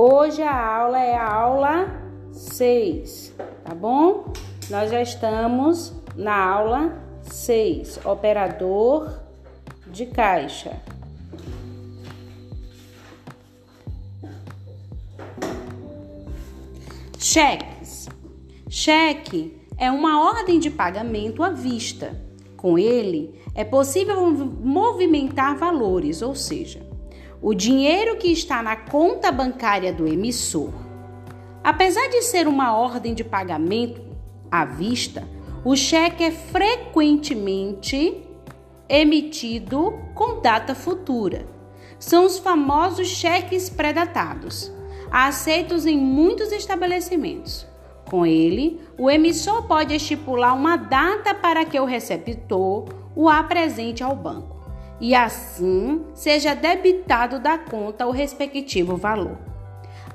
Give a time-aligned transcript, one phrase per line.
[0.00, 1.88] Hoje a aula é a aula
[2.30, 3.34] 6,
[3.64, 4.32] tá bom?
[4.70, 9.12] Nós já estamos na aula 6, operador
[9.88, 10.80] de caixa.
[17.18, 18.08] Cheques.
[18.70, 22.16] Cheque é uma ordem de pagamento à vista.
[22.56, 26.87] Com ele, é possível movimentar valores, ou seja,
[27.40, 30.72] o dinheiro que está na conta bancária do emissor.
[31.62, 34.00] Apesar de ser uma ordem de pagamento
[34.50, 35.28] à vista,
[35.64, 38.24] o cheque é frequentemente
[38.88, 41.46] emitido com data futura.
[41.98, 44.72] São os famosos cheques predatados,
[45.10, 47.66] aceitos em muitos estabelecimentos.
[48.08, 54.16] Com ele, o emissor pode estipular uma data para que o receptor o apresente ao
[54.16, 54.57] banco
[55.00, 59.38] e assim seja debitado da conta o respectivo valor.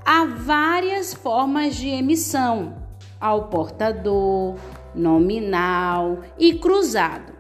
[0.06, 2.76] Há várias formas de emissão:
[3.20, 4.56] ao portador,
[4.94, 7.34] nominal e cruzado.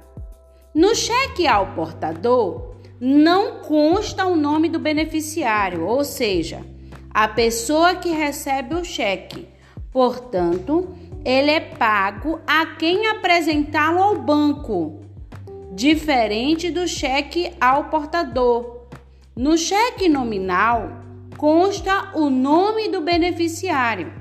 [0.73, 6.65] No cheque ao portador, não consta o nome do beneficiário, ou seja,
[7.13, 9.47] a pessoa que recebe o cheque.
[9.91, 15.02] Portanto, ele é pago a quem apresentá-lo ao banco
[15.75, 18.83] diferente do cheque ao portador.
[19.35, 20.91] No cheque nominal
[21.35, 24.13] consta o nome do beneficiário.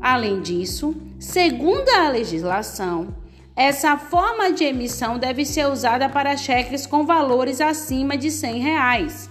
[0.00, 3.14] Além disso, segundo a legislação,
[3.54, 9.30] essa forma de emissão deve ser usada para cheques com valores acima de 100 reais.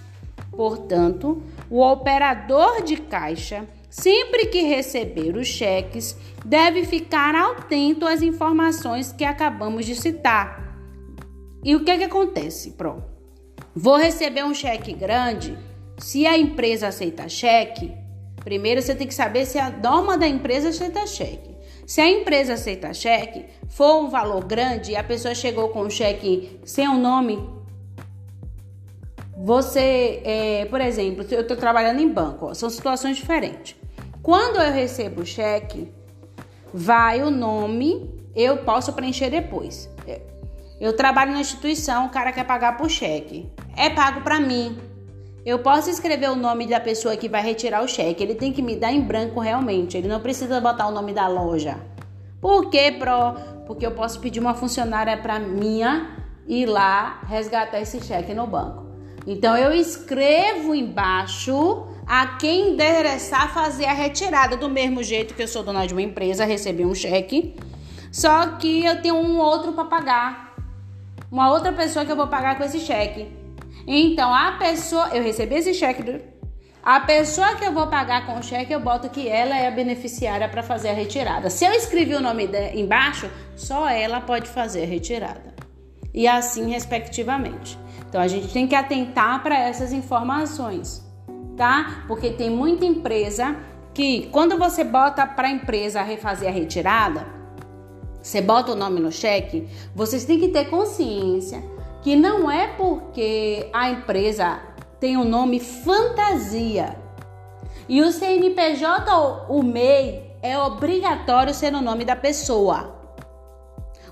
[0.51, 6.15] Portanto, o operador de caixa, sempre que receber os cheques,
[6.45, 10.68] deve ficar atento às informações que acabamos de citar
[11.63, 13.03] e o que que acontece, Pro?
[13.75, 15.57] Vou receber um cheque grande.
[15.97, 17.93] Se a empresa aceita cheque,
[18.43, 21.57] primeiro você tem que saber se a norma da empresa aceita cheque.
[21.85, 25.89] Se a empresa aceita cheque, for um valor grande e a pessoa chegou com um
[25.89, 27.39] cheque sem o um nome,
[29.35, 33.75] você, é, por exemplo, eu estou trabalhando em banco, ó, são situações diferentes.
[34.21, 35.91] Quando eu recebo o cheque,
[36.73, 39.89] vai o nome, eu posso preencher depois.
[40.79, 43.51] Eu trabalho na instituição, o cara quer pagar por cheque.
[43.75, 44.77] É pago para mim.
[45.45, 48.23] Eu posso escrever o nome da pessoa que vai retirar o cheque.
[48.23, 49.97] Ele tem que me dar em branco realmente.
[49.97, 51.77] Ele não precisa botar o nome da loja.
[52.39, 53.35] Por quê, Pro?
[53.67, 56.15] Porque eu posso pedir uma funcionária para minha
[56.47, 58.85] ir lá resgatar esse cheque no banco.
[59.27, 65.47] Então eu escrevo embaixo a quem endereçar fazer a retirada do mesmo jeito que eu
[65.47, 67.55] sou dona de uma empresa, recebi um cheque,
[68.11, 70.48] só que eu tenho um outro para pagar
[71.31, 73.31] uma outra pessoa que eu vou pagar com esse cheque.
[73.87, 76.19] Então, a pessoa, eu recebi esse cheque, do,
[76.83, 79.71] a pessoa que eu vou pagar com o cheque, eu boto que ela é a
[79.71, 81.49] beneficiária para fazer a retirada.
[81.49, 85.53] Se eu escrevi o nome de, embaixo, só ela pode fazer a retirada.
[86.13, 87.77] E assim, respectivamente.
[88.07, 91.05] Então, a gente tem que atentar para essas informações,
[91.55, 92.05] tá?
[92.07, 93.55] Porque tem muita empresa
[93.93, 97.38] que, quando você bota para a empresa refazer a retirada,
[98.29, 101.63] você bota o nome no cheque, vocês têm que ter consciência
[102.03, 104.59] que não é porque a empresa
[104.99, 106.95] tem o um nome fantasia
[107.87, 112.95] e o CNPJ ou o MEI é obrigatório ser o nome da pessoa.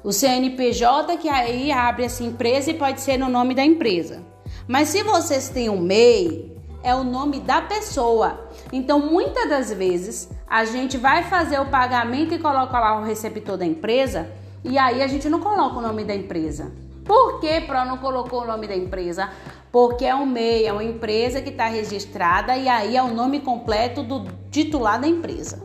[0.03, 4.23] O CNPJ que aí abre essa empresa e pode ser no nome da empresa.
[4.67, 8.47] Mas se vocês têm um MEI, é o nome da pessoa.
[8.72, 13.57] Então, muitas das vezes, a gente vai fazer o pagamento e coloca lá o receptor
[13.57, 14.29] da empresa
[14.63, 16.72] e aí a gente não coloca o nome da empresa.
[17.05, 19.29] Por que Pro não colocou o nome da empresa?
[19.72, 23.39] Porque é um MEI, é uma empresa que está registrada e aí é o nome
[23.39, 25.63] completo do titular da empresa.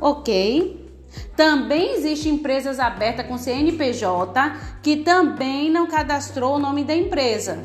[0.00, 0.88] Ok?
[1.36, 7.62] Também existem empresas abertas com CNPJ que também não cadastrou o nome da empresa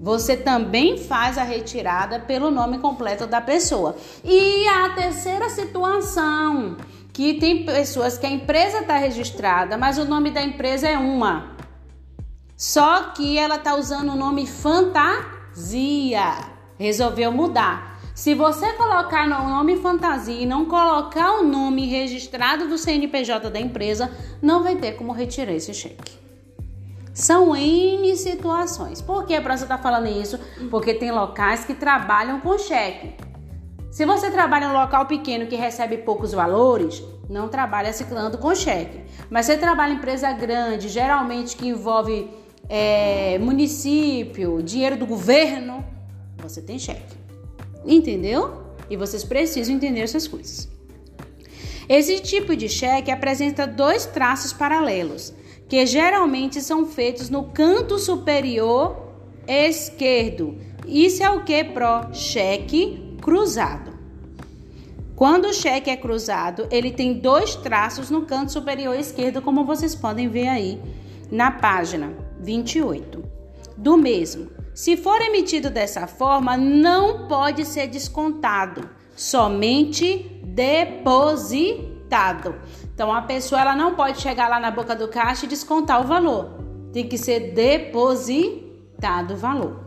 [0.00, 3.94] você também faz a retirada pelo nome completo da pessoa.
[4.24, 6.78] E a terceira situação,
[7.12, 11.54] que tem pessoas que a empresa está registrada, mas o nome da empresa é uma.
[12.56, 16.32] Só que ela está usando o nome fantasia.
[16.78, 18.00] Resolveu mudar.
[18.14, 23.60] Se você colocar no nome fantasia e não colocar o nome registrado do CNPJ da
[23.60, 24.10] empresa,
[24.40, 26.19] não vai ter como retirar esse cheque.
[27.12, 29.00] São N situações.
[29.00, 30.38] Por que a Praça está falando isso?
[30.70, 33.14] Porque tem locais que trabalham com cheque.
[33.90, 38.54] Se você trabalha em um local pequeno que recebe poucos valores, não trabalha ciclando com
[38.54, 39.00] cheque.
[39.28, 42.30] Mas você trabalha em empresa grande, geralmente que envolve
[42.68, 45.84] é, município, dinheiro do governo,
[46.38, 47.16] você tem cheque.
[47.84, 48.62] Entendeu?
[48.88, 50.68] E vocês precisam entender essas coisas.
[51.88, 55.32] Esse tipo de cheque apresenta dois traços paralelos,
[55.70, 59.14] que geralmente são feitos no canto superior
[59.46, 60.58] esquerdo.
[60.84, 63.92] Isso é o que pro cheque cruzado.
[65.14, 69.94] Quando o cheque é cruzado, ele tem dois traços no canto superior esquerdo, como vocês
[69.94, 70.80] podem ver aí
[71.30, 73.22] na página 28.
[73.76, 81.89] Do mesmo, se for emitido dessa forma, não pode ser descontado, somente depositado.
[82.94, 86.06] Então a pessoa ela não pode chegar lá na boca do caixa e descontar o
[86.06, 86.58] valor.
[86.92, 89.84] Tem que ser depositado o valor.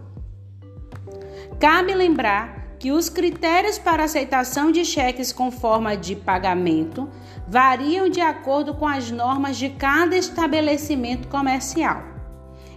[1.59, 7.09] Cabe lembrar que os critérios para aceitação de cheques com forma de pagamento
[7.47, 12.03] variam de acordo com as normas de cada estabelecimento comercial.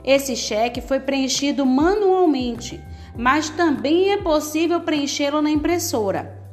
[0.04, 2.80] Esse cheque foi preenchido manualmente,
[3.18, 6.45] mas também é possível preenchê-lo na impressora.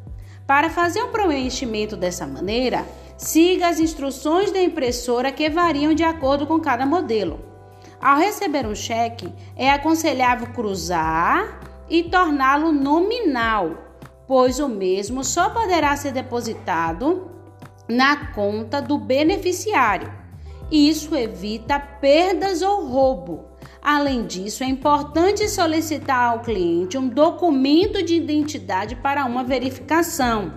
[0.45, 2.86] Para fazer o preenchimento dessa maneira,
[3.18, 7.40] siga as instruções da impressora que variam de acordo com cada modelo.
[8.01, 13.78] Ao receber um cheque, é aconselhável cruzar e torná-lo nominal,
[14.28, 17.31] pois o mesmo só poderá ser depositado
[17.88, 20.12] na conta do beneficiário.
[20.69, 23.45] Isso evita perdas ou roubo.
[23.83, 30.53] Além disso, é importante solicitar ao cliente um documento de identidade para uma verificação.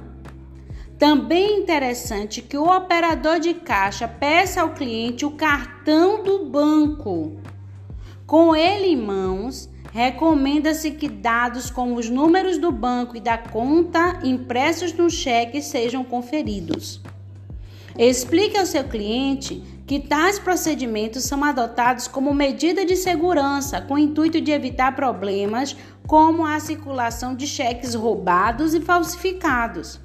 [0.97, 7.41] Também é interessante que o operador de caixa peça ao cliente o cartão do banco.
[8.25, 14.21] Com ele em mãos, recomenda-se que dados como os números do banco e da conta
[14.23, 17.03] impressos no cheque sejam conferidos.
[17.99, 23.99] Explique ao seu cliente que tais procedimentos são adotados como medida de segurança, com o
[23.99, 30.01] intuito de evitar problemas como a circulação de cheques roubados e falsificados.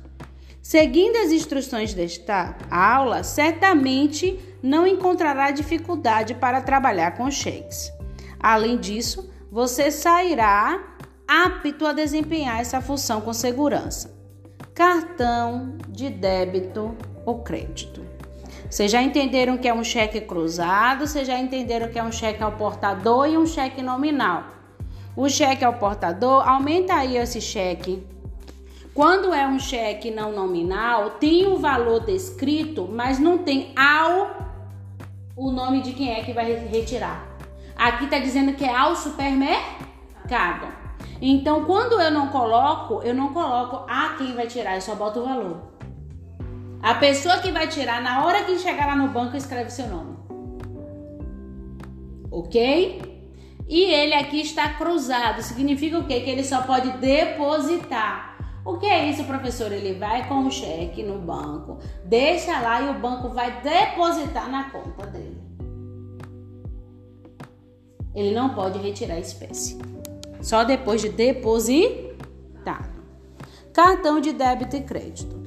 [0.61, 7.91] Seguindo as instruções desta aula, certamente não encontrará dificuldade para trabalhar com cheques.
[8.39, 10.95] Além disso, você sairá
[11.27, 14.15] apto a desempenhar essa função com segurança.
[14.75, 16.95] Cartão de débito
[17.25, 18.00] ou crédito.
[18.71, 22.41] Vocês já entenderam que é um cheque cruzado, vocês já entenderam que é um cheque
[22.41, 24.45] ao portador e um cheque nominal.
[25.13, 28.01] O cheque ao portador, aumenta aí esse cheque.
[28.93, 34.39] Quando é um cheque não nominal, tem o um valor descrito, mas não tem ao
[35.35, 37.27] o nome de quem é que vai retirar.
[37.75, 40.73] Aqui está dizendo que é ao supermercado.
[41.21, 45.19] Então, quando eu não coloco, eu não coloco a quem vai tirar, eu só boto
[45.19, 45.70] o valor.
[46.81, 50.17] A pessoa que vai tirar, na hora que chegar lá no banco, escreve seu nome.
[52.31, 53.01] Ok?
[53.67, 55.41] E ele aqui está cruzado.
[55.41, 56.21] Significa o quê?
[56.21, 58.37] Que ele só pode depositar.
[58.65, 59.71] O que é isso, professor?
[59.71, 64.69] Ele vai com o cheque no banco, deixa lá e o banco vai depositar na
[64.69, 65.51] conta dele
[68.13, 69.77] ele não pode retirar a espécie.
[70.41, 73.01] Só depois de depositado.
[73.73, 75.40] Cartão de débito e crédito.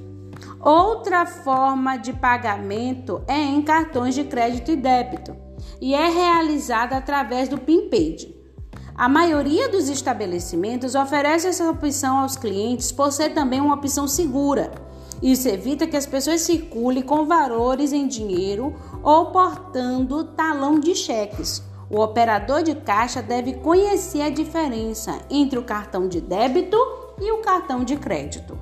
[0.64, 5.37] Outra forma de pagamento é em cartões de crédito e débito
[5.78, 8.35] e é realizada através do PINPAD.
[8.94, 14.71] A maioria dos estabelecimentos oferece essa opção aos clientes por ser também uma opção segura.
[15.23, 21.62] Isso evita que as pessoas circulem com valores em dinheiro ou portando talão de cheques
[21.90, 26.76] o operador de caixa deve conhecer a diferença entre o cartão de débito
[27.21, 28.59] e o cartão de crédito.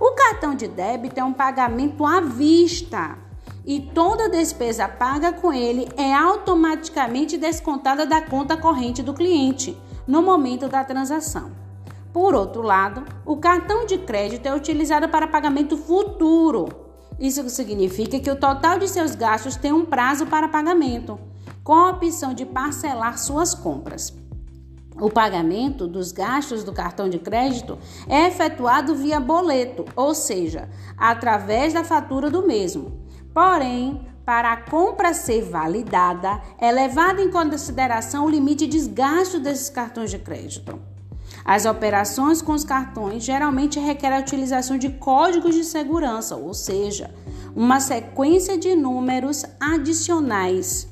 [0.00, 3.18] O cartão de débito é um pagamento à vista
[3.66, 9.76] e toda despesa paga com ele é automaticamente descontada da conta corrente do cliente
[10.06, 11.50] no momento da transação.
[12.12, 16.68] Por outro lado, o cartão de crédito é utilizado para pagamento futuro.
[17.18, 21.18] Isso significa que o total de seus gastos tem um prazo para pagamento
[21.64, 24.16] com a opção de parcelar suas compras.
[25.00, 27.78] O pagamento dos gastos do cartão de crédito
[28.08, 33.00] é efetuado via boleto, ou seja, através da fatura do mesmo.
[33.32, 39.70] Porém, para a compra ser validada, é levado em consideração o limite de gasto desses
[39.70, 40.78] cartões de crédito.
[41.44, 47.14] As operações com os cartões geralmente requerem a utilização de códigos de segurança, ou seja,
[47.54, 50.88] uma sequência de números adicionais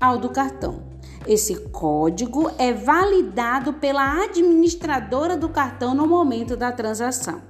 [0.00, 0.91] ao do cartão.
[1.26, 7.42] Esse código é validado pela administradora do cartão no momento da transação.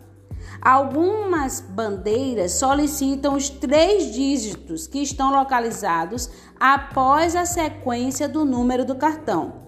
[0.61, 6.29] Algumas bandeiras solicitam os três dígitos que estão localizados
[6.61, 9.63] após a sequência do número do cartão,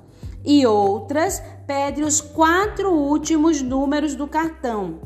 [0.44, 5.00] e outras pedem os quatro últimos números do cartão.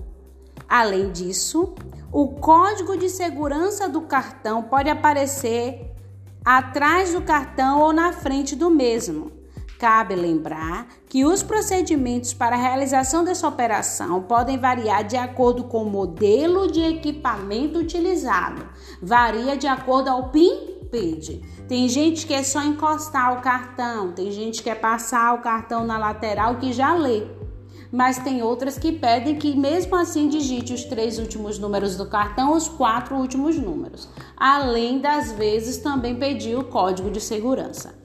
[0.68, 1.74] Além disso,
[2.12, 5.87] o código de segurança do cartão pode aparecer
[6.48, 9.30] atrás do cartão ou na frente do mesmo.
[9.78, 15.82] Cabe lembrar que os procedimentos para a realização dessa operação podem variar de acordo com
[15.82, 18.66] o modelo de equipamento utilizado.
[19.02, 21.42] Varia de acordo ao PIN PID.
[21.68, 25.84] Tem gente que é só encostar o cartão, tem gente que é passar o cartão
[25.84, 27.26] na lateral que já lê.
[27.90, 32.52] Mas tem outras que pedem que mesmo assim digite os três últimos números do cartão,
[32.52, 34.08] os quatro últimos números.
[34.36, 37.98] Além das vezes também pedir o código de segurança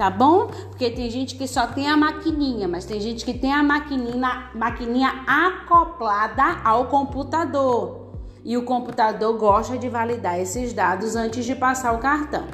[0.00, 0.46] tá bom?
[0.70, 4.50] Porque tem gente que só tem a maquininha, mas tem gente que tem a maquininha,
[4.54, 8.14] maquininha acoplada ao computador.
[8.42, 12.46] E o computador gosta de validar esses dados antes de passar o cartão.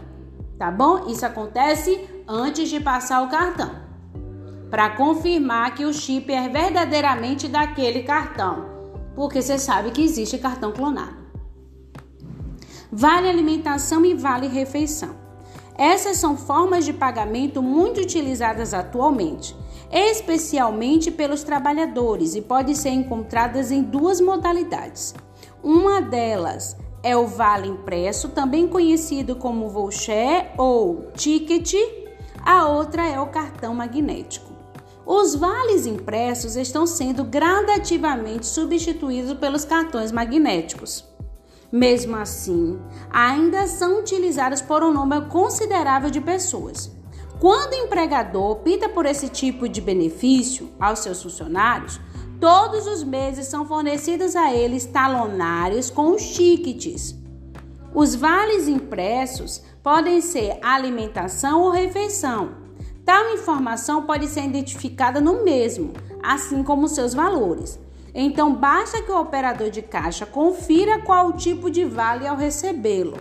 [0.59, 1.07] Tá bom?
[1.07, 3.86] Isso acontece antes de passar o cartão.
[4.71, 8.67] Para confirmar que o chip é verdadeiramente daquele cartão.
[9.15, 11.17] Porque você sabe que existe cartão clonado.
[12.91, 15.27] Vale alimentação e vale refeição.
[15.79, 19.55] Essas são formas de pagamento muito utilizadas atualmente,
[19.93, 25.15] especialmente pelos trabalhadores, e podem ser encontradas em duas modalidades.
[25.63, 31.75] Uma delas é o vale impresso, também conhecido como voucher ou ticket,
[32.43, 34.56] a outra é o cartão magnético.
[35.07, 41.05] Os vales impressos estão sendo gradativamente substituídos pelos cartões magnéticos.
[41.71, 42.77] Mesmo assim,
[43.09, 46.91] ainda são utilizados por um número considerável de pessoas.
[47.39, 52.01] Quando o empregador opta por esse tipo de benefício aos seus funcionários,
[52.41, 57.15] todos os meses são fornecidos a eles talonários com os tickets.
[57.95, 62.66] Os vales impressos podem ser alimentação ou refeição.
[63.07, 67.79] Tal informação pode ser identificada no mesmo, assim como seus valores.
[68.13, 73.17] Então basta que o operador de caixa confira qual o tipo de vale ao recebê-lo.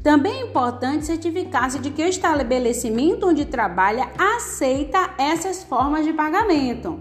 [0.00, 7.00] Também é importante certificar-se de que o estabelecimento onde trabalha aceita essas formas de pagamento.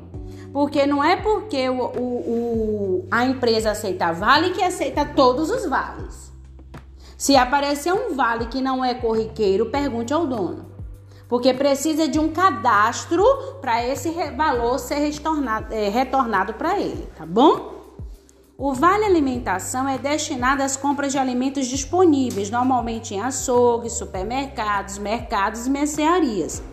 [0.52, 5.68] Porque não é porque o, o, o, a empresa aceita vale que aceita todos os
[5.68, 6.34] vales.
[7.16, 10.75] Se aparecer um vale que não é corriqueiro, pergunte ao dono
[11.28, 13.24] porque precisa de um cadastro
[13.62, 17.74] para esse valor ser retornado, é, retornado para ele, tá bom?
[18.58, 25.68] O vale alimentação é destinado às compras de alimentos disponíveis, normalmente em açougues, supermercados, mercados
[25.68, 26.64] e mercearias.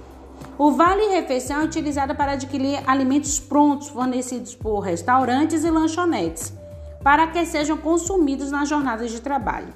[0.56, 6.52] O vale refeição é utilizado para adquirir alimentos prontos fornecidos por restaurantes e lanchonetes,
[7.02, 9.74] para que sejam consumidos nas jornadas de trabalho.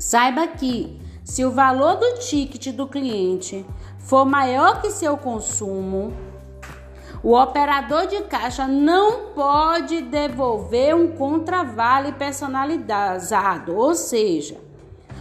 [0.00, 3.64] Saiba que, se o valor do ticket do cliente
[4.00, 6.12] for maior que seu consumo,
[7.22, 14.56] o operador de caixa não pode devolver um contravale personalizado, ou seja,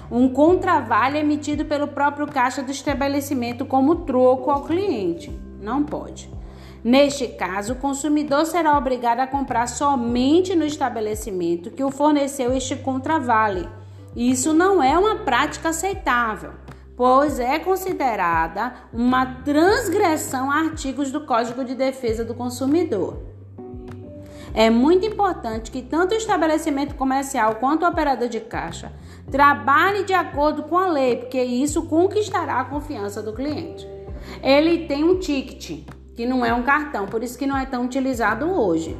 [0.09, 5.29] um contravale emitido pelo próprio caixa do estabelecimento como troco ao cliente.
[5.62, 6.31] Não pode.
[6.81, 12.77] Neste caso, o consumidor será obrigado a comprar somente no estabelecimento que o forneceu este
[12.77, 13.67] contravale.
[14.15, 16.53] Isso não é uma prática aceitável
[17.00, 23.20] pois é considerada uma transgressão a artigos do Código de Defesa do Consumidor.
[24.53, 28.91] É muito importante que tanto o estabelecimento comercial quanto o operador de caixa
[29.32, 33.88] trabalhe de acordo com a lei, porque isso conquistará a confiança do cliente.
[34.44, 35.86] Ele tem um ticket,
[36.18, 38.98] que não é um cartão, por isso que não é tão utilizado hoje.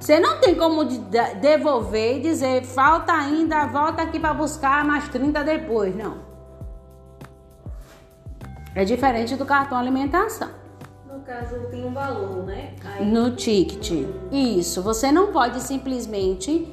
[0.00, 5.44] Você não tem como devolver e dizer falta ainda, volta aqui para buscar mais 30
[5.44, 6.31] depois, não.
[8.74, 10.48] É diferente do cartão alimentação.
[11.06, 12.70] No caso, tem um valor, né?
[12.84, 13.04] Aí...
[13.04, 14.08] No ticket.
[14.30, 14.82] Isso.
[14.82, 16.66] Você não pode simplesmente.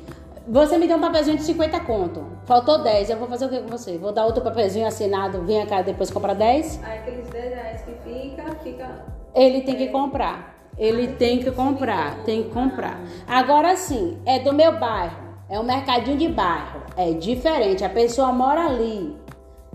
[0.48, 2.25] Você me deu um papelzinho de 50 conto.
[2.46, 3.10] Faltou 10.
[3.10, 3.98] Eu vou fazer o que com você?
[3.98, 5.41] Vou dar outro papelzinho assinado.
[5.44, 6.82] Vem cá depois comprar 10?
[6.84, 9.06] Aí aqueles 10 reais que fica, fica.
[9.36, 10.56] Ele tem que comprar.
[10.77, 12.24] Ele tem que comprar.
[12.24, 12.98] Tem que comprar.
[13.27, 15.29] Agora sim, é do meu bairro.
[15.50, 16.82] É um mercadinho de bairro.
[16.96, 17.84] É diferente.
[17.84, 19.15] A pessoa mora ali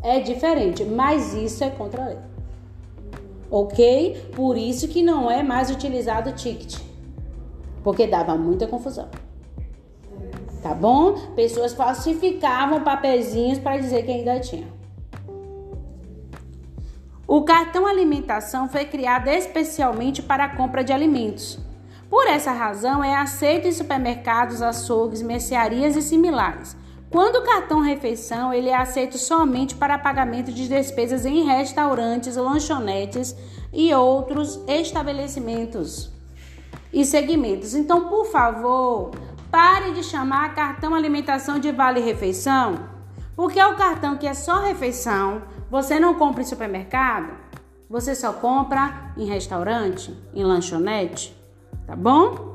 [0.05, 2.19] é diferente, mas isso é contra a lei.
[3.51, 4.31] Ok?
[4.37, 6.77] Por isso que não é mais utilizado o ticket,
[7.83, 9.09] porque dava muita confusão.
[10.63, 11.15] Tá bom?
[11.35, 14.69] Pessoas falsificavam papezinhos para dizer que ainda tinha.
[17.27, 21.59] O cartão alimentação foi criado especialmente para a compra de alimentos.
[22.11, 26.77] Por essa razão, é aceito em supermercados, açougues, mercearias e similares
[27.15, 33.37] quando o cartão refeição ele é aceito somente para pagamento de despesas em restaurantes, lanchonetes
[33.73, 36.11] e outros estabelecimentos
[36.93, 37.73] e segmentos.
[37.73, 39.13] Então, por favor,
[39.55, 42.89] Pare de chamar cartão alimentação de vale refeição,
[43.37, 47.33] porque é o cartão que é só refeição, você não compra em supermercado,
[47.89, 51.41] você só compra em restaurante, em lanchonete,
[51.87, 52.54] tá bom?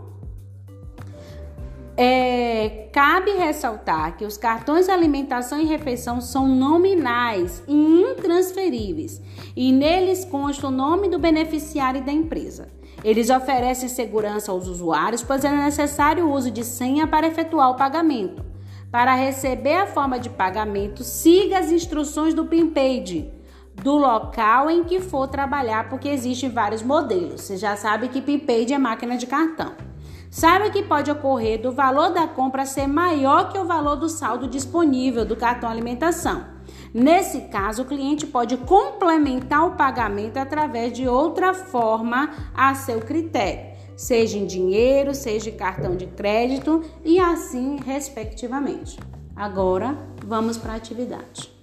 [2.01, 9.21] É, cabe ressaltar que os cartões de alimentação e refeição são nominais e intransferíveis
[9.53, 12.69] e neles consta o nome do beneficiário e da empresa.
[13.03, 17.75] Eles oferecem segurança aos usuários, pois é necessário o uso de senha para efetuar o
[17.75, 18.45] pagamento.
[18.89, 23.29] Para receber a forma de pagamento, siga as instruções do PinPaid
[23.75, 27.41] do local em que for trabalhar, porque existem vários modelos.
[27.41, 29.88] Você já sabe que PinPaid é máquina de cartão.
[30.29, 34.47] Saiba que pode ocorrer do valor da compra ser maior que o valor do saldo
[34.47, 36.45] disponível do cartão alimentação.
[36.93, 43.75] Nesse caso, o cliente pode complementar o pagamento através de outra forma a seu critério,
[43.95, 48.99] seja em dinheiro, seja em cartão de crédito e assim respectivamente.
[49.35, 51.58] Agora, vamos para a atividade.